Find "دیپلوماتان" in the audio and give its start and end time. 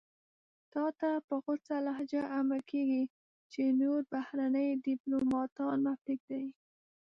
4.85-5.75